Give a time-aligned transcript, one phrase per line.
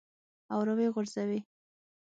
[0.53, 1.39] او راویې غورځوې.